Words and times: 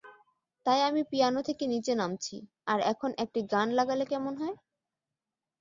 তাই 0.65 0.79
আমি 0.81 1.01
পিয়ানো 1.03 1.41
থেকে 1.41 1.63
নিচে 1.67 1.93
নামছি, 1.95 2.35
আর 2.67 2.79
এখন 2.91 3.09
একটি 3.23 3.39
গান 3.51 3.67
লাগালে 3.71 4.05
কেমন 4.05 4.33
হয়? 4.37 4.55